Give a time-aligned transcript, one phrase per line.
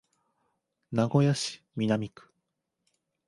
[0.91, 2.27] 名古屋市南区